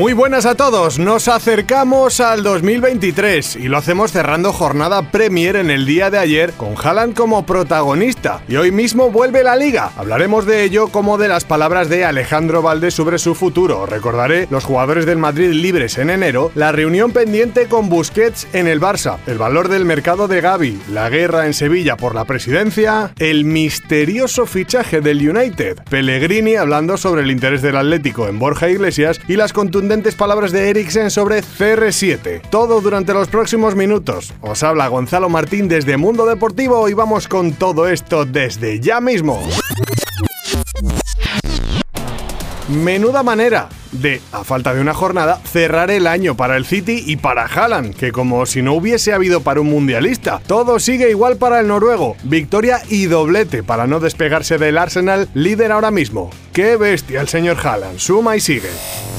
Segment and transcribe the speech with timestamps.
[0.00, 5.70] Muy buenas a todos, nos acercamos al 2023 y lo hacemos cerrando jornada Premier en
[5.70, 9.92] el día de ayer con Haaland como protagonista y hoy mismo vuelve la liga.
[9.98, 13.84] Hablaremos de ello como de las palabras de Alejandro Valdés sobre su futuro.
[13.84, 18.80] Recordaré los jugadores del Madrid libres en enero, la reunión pendiente con Busquets en el
[18.80, 23.44] Barça, el valor del mercado de Gaby, la guerra en Sevilla por la presidencia, el
[23.44, 29.36] misterioso fichaje del United, Pellegrini hablando sobre el interés del Atlético en Borja Iglesias y
[29.36, 29.52] las
[30.16, 32.42] palabras de Eriksen sobre CR7.
[32.48, 34.32] Todo durante los próximos minutos.
[34.40, 39.42] Os habla Gonzalo Martín desde Mundo Deportivo y vamos con todo esto desde ya mismo.
[42.68, 47.16] Menuda manera de, a falta de una jornada, cerrar el año para el City y
[47.16, 50.40] para Haaland, que como si no hubiese habido para un mundialista.
[50.46, 52.16] Todo sigue igual para el noruego.
[52.22, 56.30] Victoria y doblete para no despegarse del Arsenal, líder ahora mismo.
[56.52, 57.98] ¡Qué bestia el señor Haaland!
[57.98, 58.70] Suma y sigue.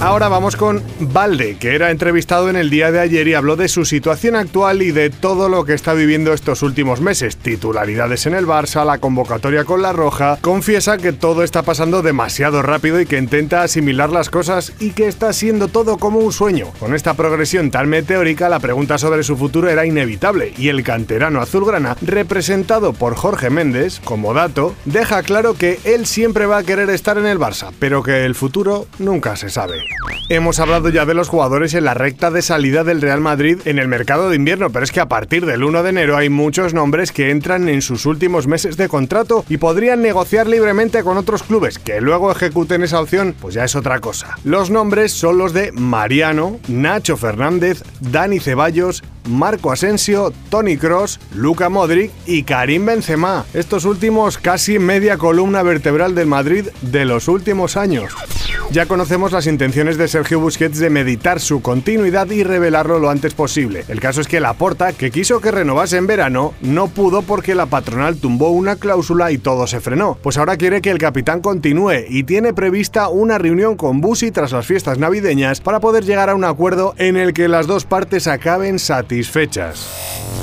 [0.00, 3.66] Ahora vamos con Valde, que era entrevistado en el día de ayer y habló de
[3.66, 7.38] su situación actual y de todo lo que está viviendo estos últimos meses.
[7.38, 10.38] Titularidades en el Barça, la convocatoria con la Roja.
[10.42, 15.08] Confiesa que todo está pasando demasiado rápido y que intenta asimilar las cosas y que
[15.08, 16.66] está siendo todo como un sueño.
[16.78, 21.40] Con esta progresión tan meteórica, la pregunta sobre su futuro era inevitable y el canterano
[21.40, 26.90] azulgrana, representado por Jorge Méndez, como dato, deja claro que él siempre va a querer
[26.90, 29.82] estar en el Barça, pero que el futuro nunca se sabe.
[30.28, 33.78] Hemos hablado ya de los jugadores en la recta de salida del Real Madrid en
[33.78, 36.74] el mercado de invierno, pero es que a partir del 1 de enero hay muchos
[36.74, 41.42] nombres que entran en sus últimos meses de contrato y podrían negociar libremente con otros
[41.42, 41.78] clubes.
[41.78, 44.36] Que luego ejecuten esa opción, pues ya es otra cosa.
[44.44, 51.68] Los nombres son los de Mariano, Nacho Fernández, Dani Ceballos, Marco Asensio, Tony Cross, Luca
[51.68, 53.44] Modric y Karim Benzema.
[53.54, 58.14] Estos últimos casi media columna vertebral del Madrid de los últimos años.
[58.72, 63.32] Ya conocemos las intenciones de Sergio Busquets de meditar su continuidad y revelarlo lo antes
[63.32, 63.84] posible.
[63.88, 67.66] El caso es que Laporta, que quiso que renovase en verano, no pudo porque la
[67.66, 70.18] patronal tumbó una cláusula y todo se frenó.
[70.20, 74.52] Pues ahora quiere que el capitán continúe y tiene prevista una reunión con Busi tras
[74.52, 78.26] las fiestas navideñas para poder llegar a un acuerdo en el que las dos partes
[78.26, 79.15] acaben satisfechas.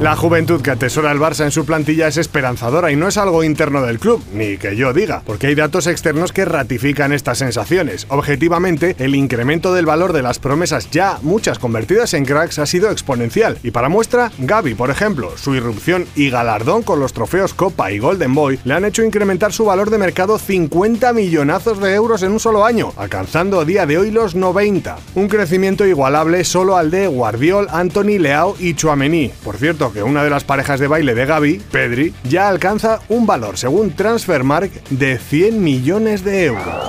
[0.00, 3.42] La juventud que atesora el Barça en su plantilla es esperanzadora y no es algo
[3.42, 8.06] interno del club, ni que yo diga, porque hay datos externos que ratifican estas sensaciones.
[8.08, 12.92] Objetivamente, el incremento del valor de las promesas ya muchas convertidas en cracks ha sido
[12.92, 13.58] exponencial.
[13.64, 17.98] Y para muestra, Gaby, por ejemplo, su irrupción y galardón con los trofeos Copa y
[17.98, 22.32] Golden Boy le han hecho incrementar su valor de mercado 50 millonazos de euros en
[22.32, 24.96] un solo año, alcanzando a día de hoy los 90.
[25.16, 29.32] Un crecimiento igualable solo al de Guardiol, Anthony Leao y Chouameni.
[29.44, 33.26] Por cierto, que una de las parejas de baile de Gaby, Pedri, ya alcanza un
[33.26, 36.87] valor, según Transfermark, de 100 millones de euros.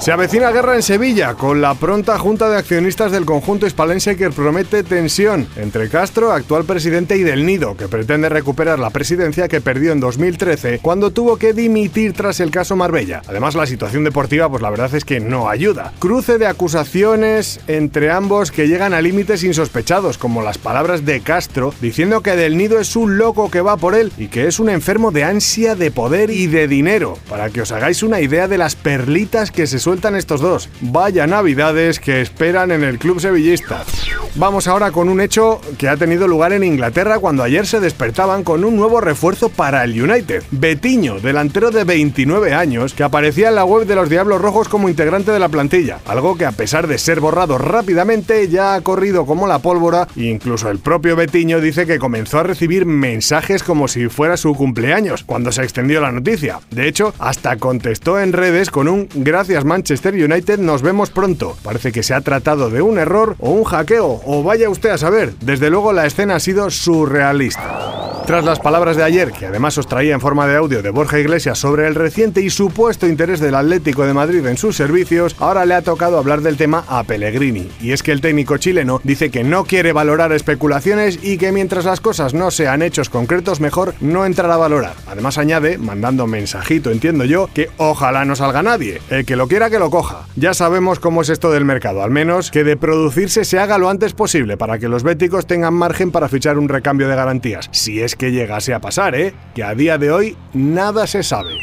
[0.00, 4.30] Se avecina guerra en Sevilla con la pronta junta de accionistas del conjunto hispalense que
[4.30, 9.60] promete tensión entre Castro, actual presidente, y Del Nido, que pretende recuperar la presidencia que
[9.60, 13.22] perdió en 2013 cuando tuvo que dimitir tras el caso Marbella.
[13.26, 15.92] Además, la situación deportiva, pues la verdad es que no ayuda.
[15.98, 21.74] Cruce de acusaciones entre ambos que llegan a límites insospechados, como las palabras de Castro
[21.80, 24.70] diciendo que Del Nido es un loco que va por él y que es un
[24.70, 27.18] enfermo de ansia de poder y de dinero.
[27.28, 30.68] Para que os hagáis una idea de las perlitas que se sueltan estos dos.
[30.82, 33.86] Vaya navidades que esperan en el club sevillista.
[34.34, 38.44] Vamos ahora con un hecho que ha tenido lugar en Inglaterra cuando ayer se despertaban
[38.44, 40.44] con un nuevo refuerzo para el United.
[40.50, 44.90] Betiño, delantero de 29 años, que aparecía en la web de los Diablos Rojos como
[44.90, 46.00] integrante de la plantilla.
[46.06, 50.24] Algo que a pesar de ser borrado rápidamente ya ha corrido como la pólvora e
[50.24, 55.24] incluso el propio Betiño dice que comenzó a recibir mensajes como si fuera su cumpleaños
[55.24, 56.60] cuando se extendió la noticia.
[56.70, 61.56] De hecho, hasta contestó en redes con un gracias man Manchester United nos vemos pronto.
[61.62, 64.98] Parece que se ha tratado de un error o un hackeo, o vaya usted a
[64.98, 65.34] saber.
[65.40, 67.98] Desde luego la escena ha sido surrealista.
[68.28, 71.18] Tras las palabras de ayer, que además os traía en forma de audio de Borja
[71.18, 75.64] Iglesias sobre el reciente y supuesto interés del Atlético de Madrid en sus servicios, ahora
[75.64, 77.70] le ha tocado hablar del tema a Pellegrini.
[77.80, 81.86] Y es que el técnico chileno dice que no quiere valorar especulaciones y que mientras
[81.86, 84.92] las cosas no sean hechos concretos, mejor no entrar a valorar.
[85.06, 89.00] Además añade, mandando mensajito entiendo yo, que ojalá no salga nadie.
[89.08, 90.26] El que lo quiera que lo coja.
[90.36, 93.90] Ya sabemos cómo es esto del mercado, al menos que de producirse se haga lo
[93.90, 97.68] antes posible para que los béticos tengan margen para fichar un recambio de garantías.
[97.72, 99.34] Si es que llegase a pasar, ¿eh?
[99.54, 101.56] Que a día de hoy nada se sabe.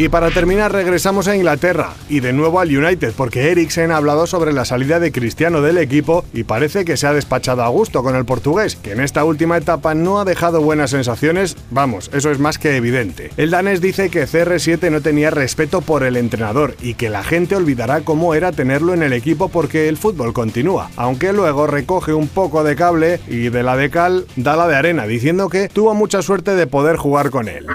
[0.00, 4.28] Y para terminar regresamos a Inglaterra y de nuevo al United porque Eriksen ha hablado
[4.28, 8.04] sobre la salida de Cristiano del equipo y parece que se ha despachado a gusto
[8.04, 12.30] con el portugués, que en esta última etapa no ha dejado buenas sensaciones, vamos, eso
[12.30, 13.32] es más que evidente.
[13.36, 17.24] El danés dice que CR7 no tenía respeto por el entrenador y que la
[17.56, 22.28] olvidará cómo era tenerlo en el equipo porque el fútbol continúa, aunque luego recoge un
[22.28, 25.94] poco de cable y de la de cal da la de arena diciendo que tuvo
[25.94, 27.66] mucha suerte de poder jugar con él.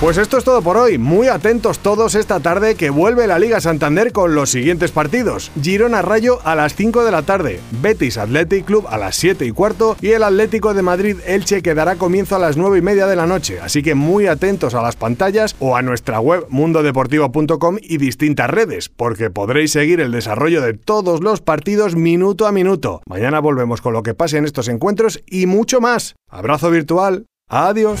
[0.00, 0.96] Pues esto es todo por hoy.
[0.96, 5.52] Muy atentos todos esta tarde que vuelve la Liga Santander con los siguientes partidos.
[5.60, 9.50] Girona Rayo a las 5 de la tarde, Betis Athletic Club a las 7 y
[9.50, 13.06] cuarto y el Atlético de Madrid Elche que dará comienzo a las 9 y media
[13.06, 13.60] de la noche.
[13.60, 18.88] Así que muy atentos a las pantallas o a nuestra web mundodeportivo.com y distintas redes,
[18.88, 23.02] porque podréis seguir el desarrollo de todos los partidos minuto a minuto.
[23.06, 26.14] Mañana volvemos con lo que pase en estos encuentros y mucho más.
[26.30, 27.26] Abrazo virtual.
[27.48, 28.00] Adiós.